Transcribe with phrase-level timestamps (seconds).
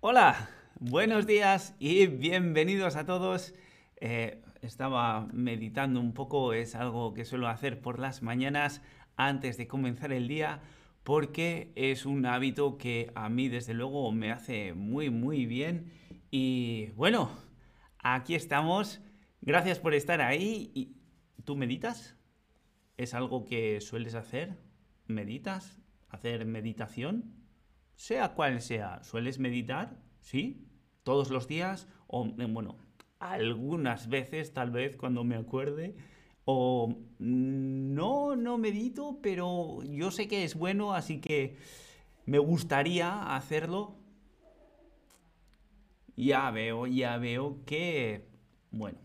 [0.00, 0.48] Hola,
[0.78, 3.52] buenos días y bienvenidos a todos.
[4.00, 8.80] Eh, estaba meditando un poco, es algo que suelo hacer por las mañanas
[9.16, 10.60] antes de comenzar el día
[11.02, 15.90] porque es un hábito que a mí desde luego me hace muy muy bien
[16.30, 17.32] y bueno,
[17.98, 19.00] aquí estamos.
[19.40, 20.70] Gracias por estar ahí.
[20.74, 20.94] ¿Y
[21.42, 22.16] ¿Tú meditas?
[22.96, 24.60] ¿Es algo que sueles hacer?
[25.08, 25.82] ¿Meditas?
[26.08, 27.37] ¿Hacer meditación?
[27.98, 29.98] Sea cual sea, ¿sueles meditar?
[30.20, 30.64] ¿Sí?
[31.02, 31.88] ¿Todos los días?
[32.06, 32.76] O, eh, bueno,
[33.18, 35.96] algunas veces, tal vez, cuando me acuerde.
[36.44, 41.56] O no, no medito, pero yo sé que es bueno, así que
[42.24, 43.96] me gustaría hacerlo.
[46.16, 48.28] Ya veo, ya veo que,
[48.70, 49.00] bueno,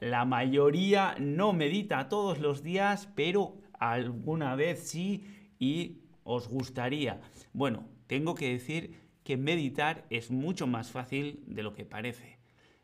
[0.00, 5.24] la mayoría no medita todos los días, pero alguna vez sí
[5.58, 7.20] y os gustaría.
[7.52, 12.38] Bueno, tengo que decir que meditar es mucho más fácil de lo que parece.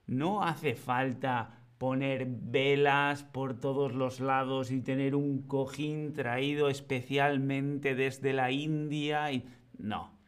[0.06, 7.94] No hace falta poner velas por todos los lados y tener un cojín traído especialmente
[7.94, 9.46] desde la India y
[9.78, 10.18] no.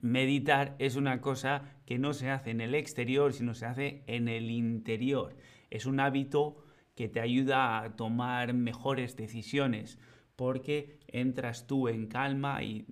[0.00, 4.28] Meditar es una cosa que no se hace en el exterior, sino se hace en
[4.28, 5.36] el interior.
[5.70, 6.56] Es un hábito
[6.94, 9.98] que te ayuda a tomar mejores decisiones
[10.42, 12.84] porque entras tú en calma y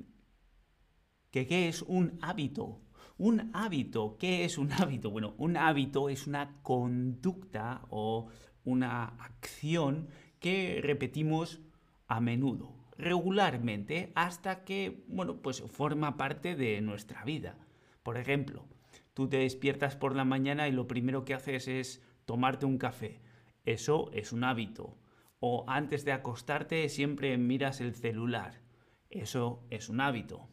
[1.32, 2.80] qué es un hábito.
[3.18, 5.10] Un hábito, ¿qué es un hábito?
[5.10, 8.28] Bueno, un hábito es una conducta o
[8.62, 10.06] una acción
[10.38, 11.60] que repetimos
[12.06, 17.58] a menudo, regularmente, hasta que, bueno, pues forma parte de nuestra vida.
[18.04, 18.64] Por ejemplo,
[19.12, 23.20] tú te despiertas por la mañana y lo primero que haces es tomarte un café.
[23.64, 24.96] Eso es un hábito.
[25.40, 28.60] O antes de acostarte siempre miras el celular.
[29.08, 30.48] Eso es un hábito.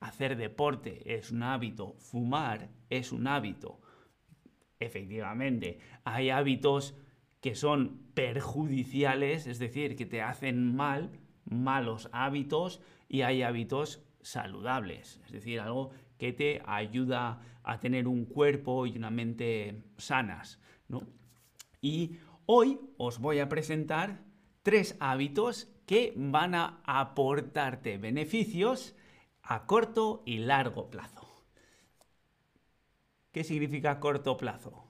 [0.00, 3.80] Hacer deporte es un hábito, fumar es un hábito.
[4.78, 6.94] Efectivamente, hay hábitos
[7.40, 11.10] que son perjudiciales, es decir, que te hacen mal,
[11.44, 18.24] malos hábitos, y hay hábitos saludables, es decir, algo que te ayuda a tener un
[18.24, 20.60] cuerpo y una mente sanas.
[21.80, 24.22] Y hoy os voy a presentar
[24.62, 28.94] tres hábitos que van a aportarte beneficios
[29.42, 31.28] a corto y largo plazo.
[33.32, 34.84] ¿Qué significa corto plazo?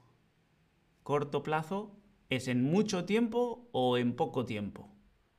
[1.03, 1.97] Corto plazo
[2.28, 4.88] es en mucho tiempo o en poco tiempo.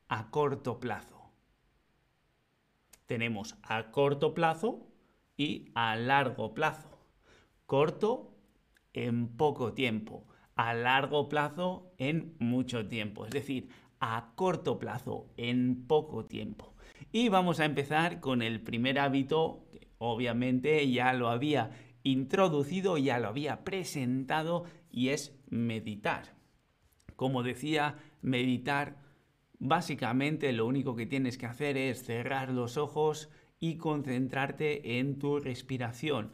[0.07, 1.31] A corto plazo.
[3.05, 4.87] Tenemos a corto plazo
[5.37, 6.89] y a largo plazo.
[7.65, 8.35] Corto
[8.93, 10.25] en poco tiempo.
[10.55, 13.25] A largo plazo en mucho tiempo.
[13.25, 16.75] Es decir, a corto plazo en poco tiempo.
[17.11, 21.71] Y vamos a empezar con el primer hábito, que obviamente ya lo había
[22.03, 26.35] introducido, ya lo había presentado, y es meditar.
[27.15, 28.97] Como decía, meditar,
[29.59, 33.29] básicamente lo único que tienes que hacer es cerrar los ojos
[33.59, 36.31] y concentrarte en tu respiración.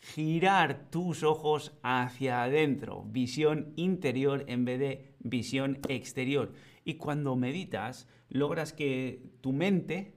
[0.00, 6.52] Girar tus ojos hacia adentro, visión interior en vez de visión exterior.
[6.84, 10.14] Y cuando meditas, logras que tu mente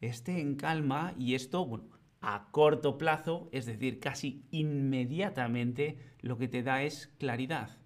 [0.00, 1.88] esté en calma y esto, bueno,
[2.20, 7.78] a corto plazo, es decir, casi inmediatamente, lo que te da es claridad.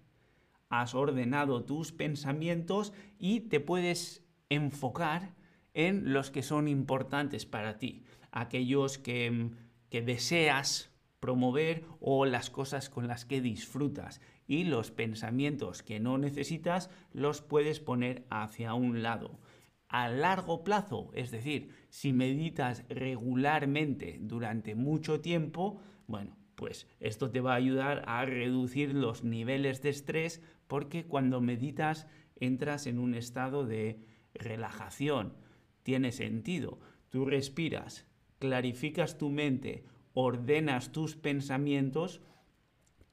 [0.69, 5.33] Has ordenado tus pensamientos y te puedes enfocar
[5.73, 9.51] en los que son importantes para ti, aquellos que,
[9.89, 10.91] que deseas
[11.27, 17.41] promover o las cosas con las que disfrutas y los pensamientos que no necesitas los
[17.41, 19.41] puedes poner hacia un lado.
[19.89, 27.41] A largo plazo, es decir, si meditas regularmente durante mucho tiempo, bueno, pues esto te
[27.41, 32.07] va a ayudar a reducir los niveles de estrés porque cuando meditas
[32.39, 33.99] entras en un estado de
[34.33, 35.33] relajación.
[35.83, 36.79] Tiene sentido.
[37.09, 38.05] Tú respiras,
[38.39, 39.83] clarificas tu mente,
[40.19, 42.21] ordenas tus pensamientos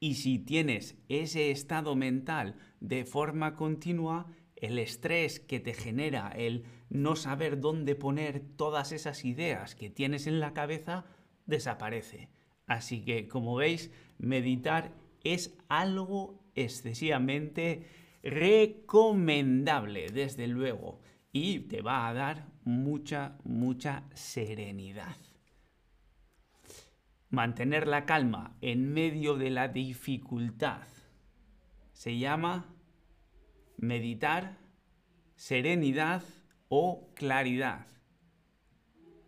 [0.01, 6.65] y si tienes ese estado mental de forma continua, el estrés que te genera el
[6.89, 11.05] no saber dónde poner todas esas ideas que tienes en la cabeza
[11.45, 12.31] desaparece.
[12.67, 17.87] Así que, como veis, meditar es algo excesivamente
[18.23, 21.03] recomendable, desde luego,
[21.33, 25.17] y te va a dar mucha, mucha serenidad.
[27.35, 30.87] Mantener la calma en medio de la dificultad
[31.93, 32.73] se llama
[33.77, 34.57] meditar,
[35.35, 36.23] serenidad
[36.69, 37.89] o claridad.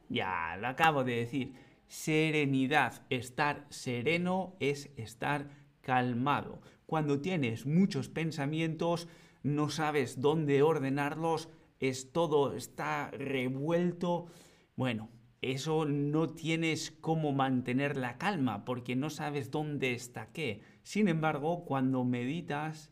[0.08, 1.54] Ya lo acabo de decir.
[1.88, 3.04] serenidad.
[3.10, 5.50] Estar sereno es estar
[5.80, 6.60] calmado.
[6.86, 9.08] Cuando tienes muchos pensamientos,
[9.42, 11.48] no sabes dónde ordenarlos,
[11.80, 14.28] es todo está revuelto.
[14.76, 15.10] Bueno,
[15.42, 20.62] eso no tienes cómo mantener la calma porque no sabes dónde está qué.
[20.82, 22.90] Sin embargo, cuando meditas,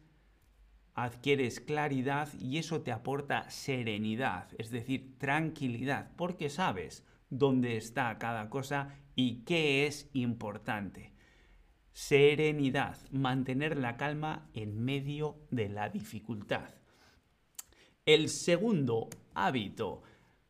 [0.94, 8.48] adquieres claridad y eso te aporta serenidad, es decir, tranquilidad, porque sabes dónde está cada
[8.48, 11.12] cosa y qué es importante.
[11.92, 16.70] Serenidad, mantener la calma en medio de la dificultad.
[18.06, 20.02] El segundo hábito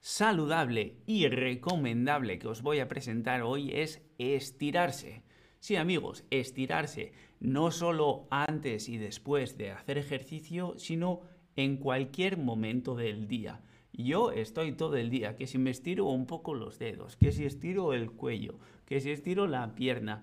[0.04, 5.22] saludable y recomendable que os voy a presentar hoy es estirarse.
[5.60, 11.22] Sí amigos, estirarse no solo antes y después de hacer ejercicio, sino
[11.56, 13.62] en cualquier momento del día.
[13.94, 17.46] Yo estoy todo el día, que si me estiro un poco los dedos, que si
[17.46, 20.22] estiro el cuello, que si estiro la pierna,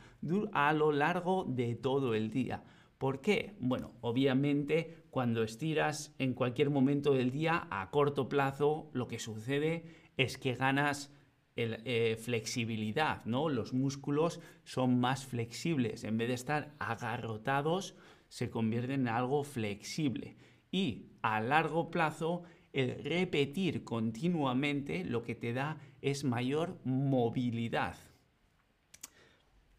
[0.54, 2.63] a lo largo de todo el día.
[3.00, 3.56] ¿Por qué?
[3.60, 9.84] Bueno, obviamente cuando estiras en cualquier momento del día, a corto plazo, lo que sucede
[10.18, 11.13] es que ganas
[11.58, 13.50] eh, flexibilidad, ¿no?
[13.50, 16.06] Los músculos son más flexibles.
[16.06, 17.96] En vez de estar agarrotados,
[18.30, 20.38] se convierten en algo flexible.
[20.72, 27.98] Y a largo plazo el repetir continuamente lo que te da es mayor movilidad.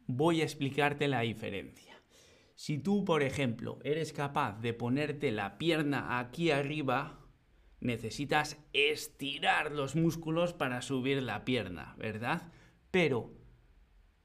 [0.07, 1.92] Voy a explicarte la diferencia.
[2.63, 7.19] Si tú, por ejemplo, eres capaz de ponerte la pierna aquí arriba,
[7.81, 12.53] necesitas estirar los músculos para subir la pierna, ¿verdad?
[12.93, 13.35] Pero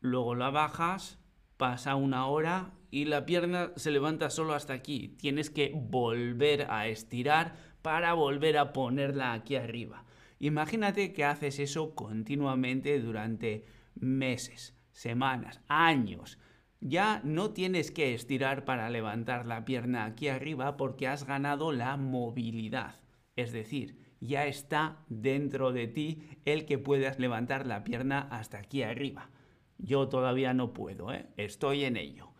[0.01, 1.17] luego la bajas,
[1.57, 5.15] pasa una hora y la pierna se levanta solo hasta aquí.
[5.17, 10.05] Tienes que volver a estirar para volver a ponerla aquí arriba.
[10.37, 16.37] Imagínate que haces eso continuamente durante meses, semanas, años.
[16.79, 21.97] Ya no tienes que estirar para levantar la pierna aquí arriba porque has ganado la
[21.97, 22.95] movilidad.
[23.35, 28.83] Es decir, ya está dentro de ti el que puedas levantar la pierna hasta aquí
[28.83, 29.29] arriba.
[29.77, 31.27] Yo todavía no puedo, ¿eh?
[31.37, 32.31] estoy en ello.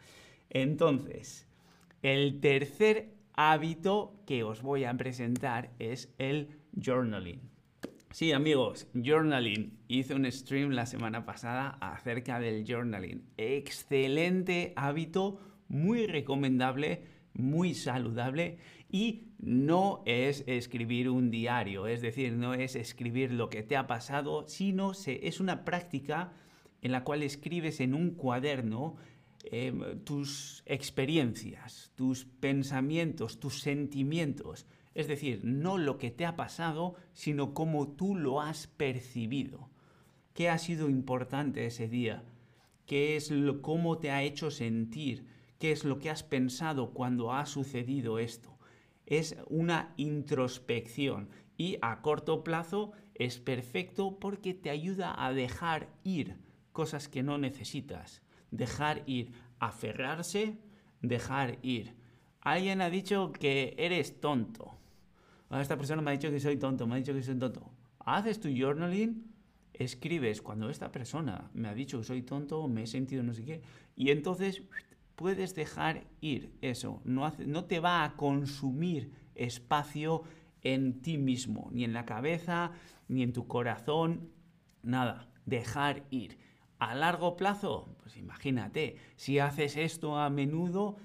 [0.50, 1.48] Entonces,
[2.02, 7.57] el tercer hábito que os voy a presentar es el journaling.
[8.12, 9.78] Sí, amigos, journaling.
[9.88, 13.24] Hice un stream la semana pasada acerca del journaling.
[13.38, 18.58] Excelente hábito, muy recomendable, muy saludable
[18.90, 23.86] y no es escribir un diario, es decir, no es escribir lo que te ha
[23.86, 26.32] pasado, sino es una práctica
[26.82, 28.96] en la cual escribes en un cuaderno
[29.52, 34.66] Em, tus experiencias, tus pensamientos, tus sentimientos.
[34.98, 39.70] Es decir, no lo que te ha pasado, sino cómo tú lo has percibido.
[40.34, 42.24] ¿Qué ha sido importante ese día?
[42.86, 45.28] ¿Qué es lo, cómo te ha hecho sentir?
[45.60, 48.58] ¿Qué es lo que has pensado cuando ha sucedido esto?
[49.06, 56.38] Es una introspección y a corto plazo es perfecto porque te ayuda a dejar ir
[56.74, 58.22] cosas que no necesitas
[58.52, 60.58] dejar ir, aferrarse,
[61.02, 61.96] dejar ir.
[62.42, 64.77] Alguien ha dicho que eres tonto.
[65.52, 67.72] Esta persona me ha dicho que soy tonto, me ha dicho que soy tonto.
[68.00, 69.34] Haces tu journaling,
[69.74, 73.46] escribes cuando esta persona me ha dicho que soy tonto, me he sentido no sé
[73.46, 73.62] qué,
[73.96, 74.64] y entonces
[75.16, 77.02] puedes dejar ir eso.
[77.06, 80.24] No, no te va a consumir espacio
[80.64, 82.72] en ti mismo, ni en la cabeza,
[83.08, 84.30] ni en tu corazón,
[84.84, 85.30] nada.
[85.46, 86.38] Dejar ir.
[86.80, 90.98] A largo plazo, pues imagínate, si haces esto a menudo,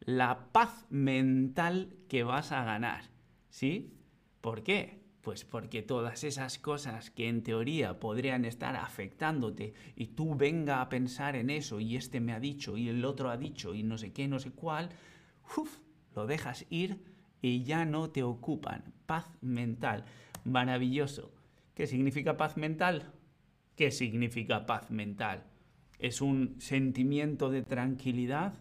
[0.00, 3.04] la paz mental que vas a ganar.
[3.48, 3.94] ¿Sí?
[4.40, 5.00] ¿Por qué?
[5.22, 10.88] Pues porque todas esas cosas que en teoría podrían estar afectándote y tú venga a
[10.88, 13.98] pensar en eso y este me ha dicho y el otro ha dicho y no
[13.98, 14.88] sé qué, no sé cuál,
[16.14, 17.02] lo dejas ir
[17.42, 18.94] y ya no te ocupan.
[19.06, 20.04] Paz mental.
[20.44, 21.32] Maravilloso.
[21.74, 23.12] ¿Qué significa paz mental?
[23.76, 25.44] ¿Qué significa paz mental?
[25.98, 28.54] ¿Es un sentimiento de tranquilidad?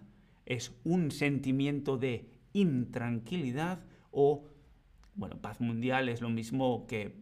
[0.50, 3.80] ¿Es un sentimiento de intranquilidad?
[4.12, 4.50] ¿O,
[5.14, 7.16] bueno, paz mundial es lo mismo que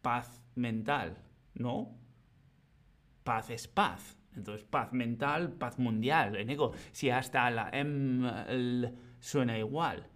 [0.00, 1.18] paz mental,
[1.54, 1.98] ¿no?
[3.24, 4.16] Paz es paz.
[4.34, 6.38] Entonces, paz mental, paz mundial.
[6.92, 10.06] si hasta la M suena igual.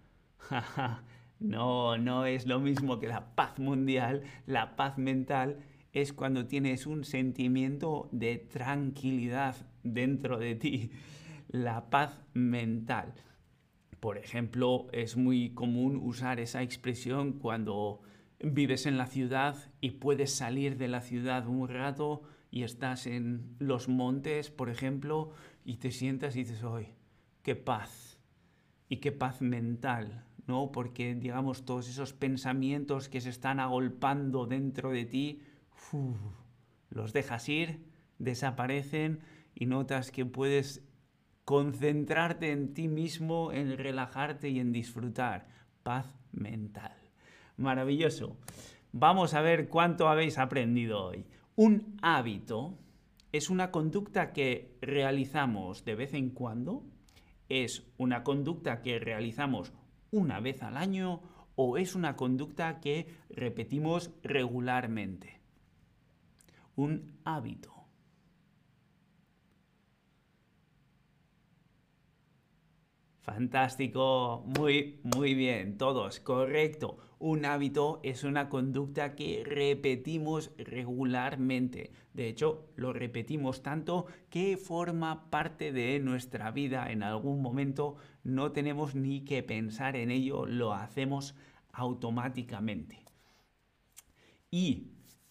[1.41, 4.23] no, no es lo mismo que la paz mundial.
[4.47, 5.59] La paz mental
[5.93, 10.91] es cuando tienes un sentimiento de tranquilidad dentro de ti,
[11.53, 13.15] la paz mental.
[14.01, 18.01] Por ejemplo, es muy común usar esa expresión cuando
[18.41, 23.55] vives en la ciudad y puedes salir de la ciudad un rato y estás en
[23.59, 25.33] los montes, por ejemplo,
[25.65, 26.95] y te sientas y dices, ¡ay,
[27.43, 28.19] qué paz!
[28.89, 30.73] Y qué paz mental, ¿no?
[30.73, 35.43] Porque, digamos, todos esos pensamientos que se están agolpando dentro de ti,
[36.91, 37.85] los dejas ir,
[38.19, 39.21] desaparecen
[39.55, 40.83] y notas que puedes
[41.45, 45.49] concentrarte en ti mismo, en relajarte y en disfrutar.
[45.83, 46.97] Paz mental.
[47.57, 48.37] Maravilloso.
[48.93, 51.27] Vamos a ver cuánto habéis aprendido hoy.
[51.57, 52.79] Un hábito
[53.33, 56.85] es una conducta que realizamos de vez en cuando,
[57.49, 59.73] es una conducta que realizamos
[60.11, 61.23] una vez al año
[61.55, 65.41] o es una conducta que repetimos regularmente.
[66.77, 67.72] Un hábito.
[73.23, 76.99] Fantástico, muy, muy bien, todos, correcto.
[77.21, 81.93] Un hábito es una conducta que repetimos regularmente.
[82.15, 86.91] De hecho, lo repetimos tanto que forma parte de nuestra vida.
[86.91, 91.37] En algún momento no tenemos ni que pensar en ello, lo hacemos
[91.73, 93.05] automáticamente.
[94.51, 94.89] Y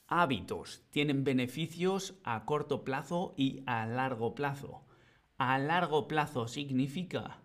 [0.08, 4.86] hábitos tienen beneficios a corto plazo y a largo plazo.
[5.38, 7.42] A largo plazo significa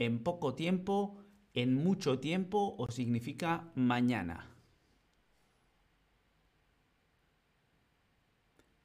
[0.00, 1.18] en poco tiempo,
[1.54, 4.56] en mucho tiempo o significa mañana.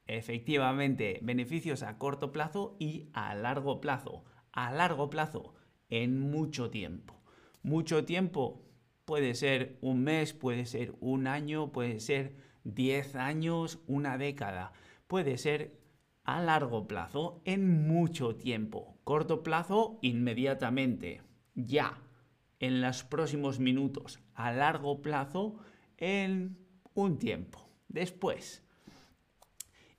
[0.06, 4.24] Efectivamente, beneficios a corto plazo y a largo plazo.
[4.52, 5.54] A largo plazo,
[5.88, 7.22] en mucho tiempo.
[7.62, 8.62] Mucho tiempo
[9.06, 14.72] puede ser un mes, puede ser un año, puede ser 10 años, una década.
[15.06, 15.80] Puede ser
[16.26, 18.98] a largo plazo en mucho tiempo.
[19.04, 21.22] Corto plazo, inmediatamente,
[21.54, 22.02] ya,
[22.58, 24.18] en los próximos minutos.
[24.34, 25.60] A largo plazo,
[25.96, 26.58] en
[26.94, 28.64] un tiempo, después.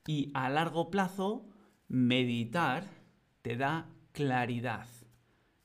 [0.05, 1.47] Y a largo plazo,
[1.87, 2.83] meditar
[3.41, 4.87] te da claridad.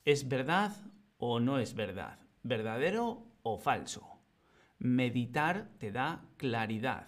[0.05, 0.71] ¿Es verdad
[1.17, 2.19] o no es verdad?
[2.41, 4.07] ¿Verdadero o falso?
[4.79, 7.07] Meditar te da claridad.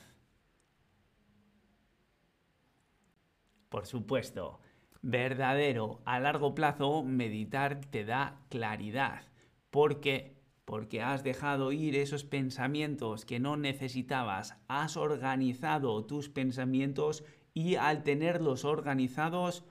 [3.69, 4.59] Por supuesto,
[5.01, 6.01] verdadero.
[6.05, 9.23] A largo plazo, meditar te da claridad.
[9.69, 10.35] ¿Por qué?
[10.65, 18.03] Porque has dejado ir esos pensamientos que no necesitabas, has organizado tus pensamientos y al
[18.03, 19.63] tenerlos organizados,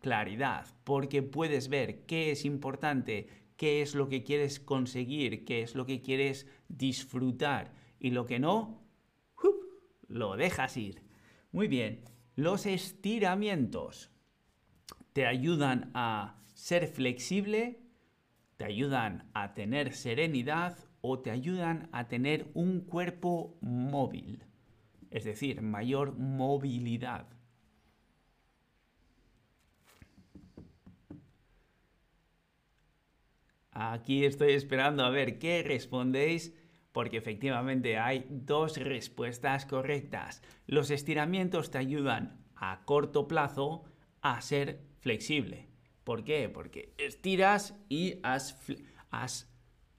[0.00, 5.74] claridad, porque puedes ver qué es importante, qué es lo que quieres conseguir, qué es
[5.74, 7.72] lo que quieres disfrutar.
[7.98, 8.80] Y lo que no,
[10.08, 11.02] lo dejas ir.
[11.52, 12.04] Muy bien,
[12.40, 14.10] los estiramientos
[15.12, 17.82] te ayudan a ser flexible,
[18.56, 24.42] te ayudan a tener serenidad o te ayudan a tener un cuerpo móvil,
[25.10, 27.26] es decir, mayor movilidad.
[33.70, 36.54] Aquí estoy esperando a ver qué respondéis
[36.92, 40.42] porque efectivamente hay dos respuestas correctas.
[40.66, 43.84] Los estiramientos te ayudan a corto plazo
[44.22, 45.68] a ser flexible.
[46.04, 46.48] ¿Por qué?
[46.48, 49.48] Porque estiras y has,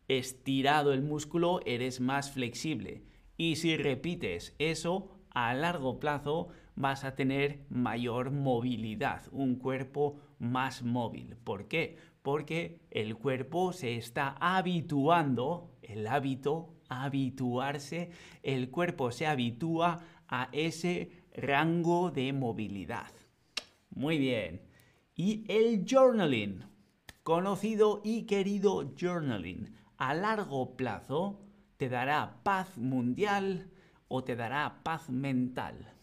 [0.07, 3.03] estirado el músculo, eres más flexible.
[3.37, 10.83] Y si repites eso, a largo plazo vas a tener mayor movilidad, un cuerpo más
[10.83, 11.37] móvil.
[11.43, 11.97] ¿Por qué?
[12.21, 18.11] Porque el cuerpo se está habituando, el hábito habituarse,
[18.43, 23.11] el cuerpo se habitúa a ese rango de movilidad.
[23.91, 24.61] Muy bien.
[25.15, 26.63] Y el journaling,
[27.23, 31.39] conocido y querido journaling, a largo plazo
[31.77, 33.71] te dará paz mundial
[34.07, 35.93] o te dará paz mental.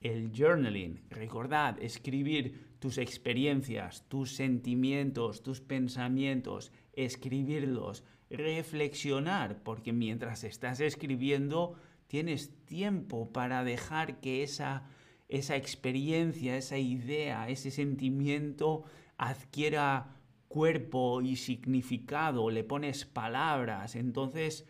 [0.00, 10.80] El journaling, recordad, escribir tus experiencias, tus sentimientos, tus pensamientos, escribirlos, reflexionar, porque mientras estás
[10.80, 14.88] escribiendo tienes tiempo para dejar que esa,
[15.28, 18.84] esa experiencia, esa idea, ese sentimiento
[19.16, 20.16] adquiera
[20.48, 24.66] cuerpo y significado, le pones palabras, entonces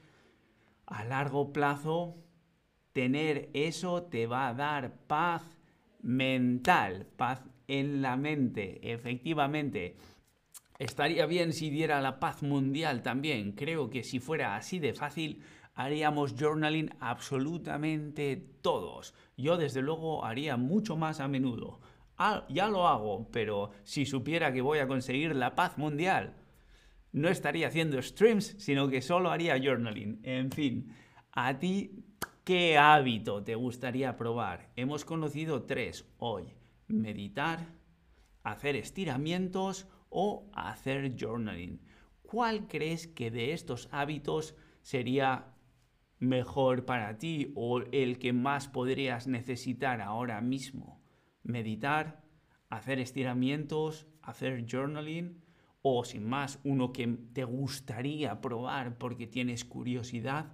[0.86, 2.16] a largo plazo
[2.92, 5.58] tener eso te va a dar paz
[6.00, 8.80] mental, paz en la mente.
[8.92, 9.96] Efectivamente,
[10.78, 13.52] estaría bien si diera la paz mundial también.
[13.52, 15.42] Creo que si fuera así de fácil,
[15.74, 19.14] haríamos journaling absolutamente todos.
[19.36, 21.80] Yo desde luego haría mucho más a menudo.
[22.16, 26.34] Ah, ya lo hago, pero si supiera que voy a conseguir la paz mundial,
[27.12, 30.18] no estaría haciendo streams, sino que solo haría journaling.
[30.24, 30.92] En fin,
[31.30, 32.04] a ti,
[32.42, 34.70] ¿qué hábito te gustaría probar?
[34.74, 36.57] Hemos conocido tres hoy.
[36.88, 37.66] Meditar,
[38.42, 41.80] hacer estiramientos o hacer journaling.
[42.22, 45.54] ¿Cuál crees que de estos hábitos sería
[46.18, 51.02] mejor para ti o el que más podrías necesitar ahora mismo?
[51.42, 52.22] Meditar,
[52.70, 55.42] hacer estiramientos, hacer journaling
[55.82, 60.52] o sin más uno que te gustaría probar porque tienes curiosidad.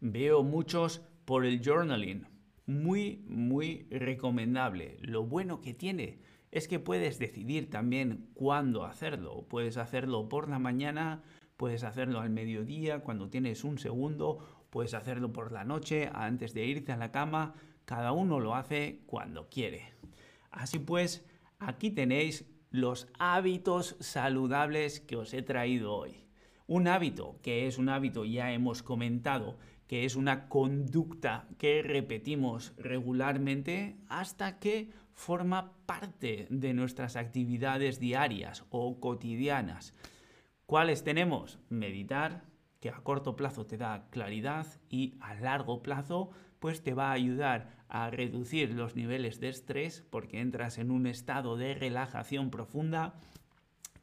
[0.00, 2.37] Veo muchos por el journaling.
[2.68, 4.98] Muy, muy recomendable.
[5.00, 6.18] Lo bueno que tiene
[6.50, 9.46] es que puedes decidir también cuándo hacerlo.
[9.48, 11.22] Puedes hacerlo por la mañana,
[11.56, 16.66] puedes hacerlo al mediodía, cuando tienes un segundo, puedes hacerlo por la noche, antes de
[16.66, 17.54] irte a la cama.
[17.86, 19.94] Cada uno lo hace cuando quiere.
[20.50, 21.24] Así pues,
[21.58, 26.27] aquí tenéis los hábitos saludables que os he traído hoy.
[26.68, 29.56] Un hábito, que es un hábito, ya hemos comentado,
[29.86, 38.66] que es una conducta que repetimos regularmente hasta que forma parte de nuestras actividades diarias
[38.68, 39.94] o cotidianas.
[40.66, 41.58] ¿Cuáles tenemos?
[41.70, 42.44] Meditar,
[42.80, 47.12] que a corto plazo te da claridad y a largo plazo pues te va a
[47.12, 53.14] ayudar a reducir los niveles de estrés porque entras en un estado de relajación profunda.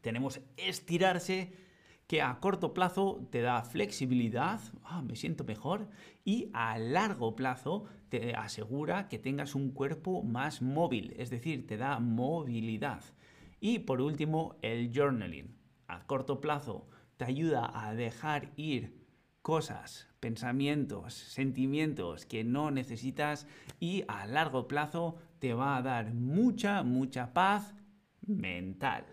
[0.01, 1.64] Tenemos estirarse
[2.07, 5.89] que a corto plazo te da flexibilidad, ah, me siento mejor,
[6.23, 11.77] y a largo plazo te asegura que tengas un cuerpo más móvil, es decir, te
[11.77, 13.01] da movilidad.
[13.59, 15.55] Y por último, el journaling.
[15.87, 19.05] A corto plazo te ayuda a dejar ir
[19.41, 23.47] cosas, pensamientos, sentimientos que no necesitas
[23.79, 27.75] y a largo plazo te va a dar mucha, mucha paz
[28.25, 29.05] mental.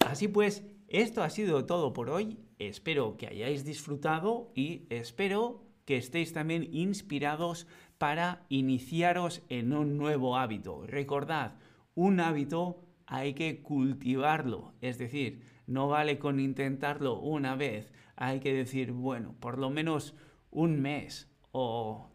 [0.00, 2.38] Así pues, esto ha sido todo por hoy.
[2.58, 10.36] Espero que hayáis disfrutado y espero que estéis también inspirados para iniciaros en un nuevo
[10.36, 10.84] hábito.
[10.86, 11.54] Recordad,
[11.94, 18.52] un hábito hay que cultivarlo, es decir, no vale con intentarlo una vez, hay que
[18.52, 20.14] decir, bueno, por lo menos
[20.50, 22.10] un mes o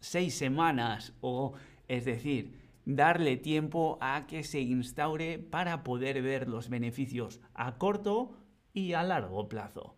[0.00, 1.54] seis semanas o,
[1.88, 8.36] es decir, darle tiempo a que se instaure para poder ver los beneficios a corto
[8.72, 9.96] y a largo plazo.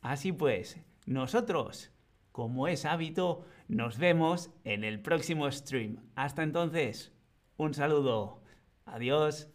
[0.00, 1.90] Así pues, nosotros,
[2.32, 5.98] como es hábito, nos vemos en el próximo stream.
[6.14, 7.12] Hasta entonces,
[7.56, 8.42] un saludo.
[8.84, 9.48] Adiós.